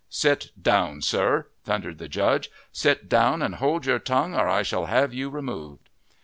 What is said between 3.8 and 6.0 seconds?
your tongue, or I shall have you removed."